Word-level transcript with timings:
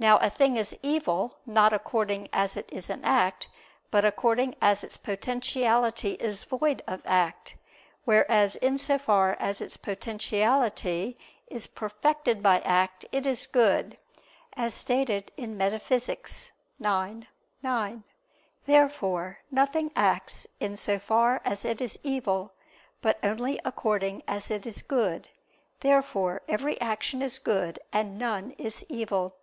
Now 0.00 0.18
a 0.18 0.30
thing 0.30 0.56
is 0.56 0.76
evil, 0.80 1.38
not 1.44 1.72
according 1.72 2.28
as 2.32 2.56
it 2.56 2.68
is 2.72 2.88
in 2.88 3.04
act, 3.04 3.48
but 3.90 4.04
according 4.04 4.54
as 4.60 4.84
its 4.84 4.96
potentiality 4.96 6.12
is 6.20 6.44
void 6.44 6.84
of 6.86 7.02
act; 7.04 7.56
whereas 8.04 8.54
in 8.54 8.78
so 8.78 8.96
far 8.96 9.36
as 9.40 9.60
its 9.60 9.76
potentiality 9.76 11.18
is 11.48 11.66
perfected 11.66 12.44
by 12.44 12.60
act, 12.60 13.06
it 13.10 13.26
is 13.26 13.48
good, 13.48 13.98
as 14.56 14.72
stated 14.72 15.32
in 15.36 15.58
Metaph. 15.58 16.08
ix, 16.08 16.52
9. 16.78 17.24
Therefore 18.66 19.38
nothing 19.50 19.90
acts 19.96 20.46
in 20.60 20.76
so 20.76 21.00
far 21.00 21.42
as 21.44 21.64
it 21.64 21.80
is 21.80 21.98
evil, 22.04 22.52
but 23.02 23.18
only 23.24 23.58
according 23.64 24.22
as 24.28 24.48
it 24.48 24.64
is 24.64 24.82
good. 24.84 25.30
Therefore 25.80 26.42
every 26.48 26.80
action 26.80 27.20
is 27.20 27.40
good, 27.40 27.80
and 27.92 28.16
none 28.16 28.52
is 28.58 28.86
evil. 28.88 29.34